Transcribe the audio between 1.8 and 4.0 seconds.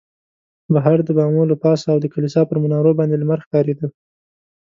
او د کلیسا پر منارو باندې لمر ښکارېده.